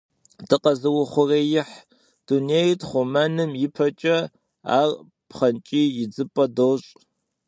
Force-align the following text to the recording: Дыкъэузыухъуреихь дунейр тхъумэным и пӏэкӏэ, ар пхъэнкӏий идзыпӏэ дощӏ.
Дыкъэузыухъуреихь 0.47 1.75
дунейр 2.25 2.77
тхъумэным 2.79 3.51
и 3.65 3.67
пӏэкӏэ, 3.75 4.17
ар 4.79 4.89
пхъэнкӏий 5.29 5.87
идзыпӏэ 6.03 6.45
дощӏ. 6.55 6.91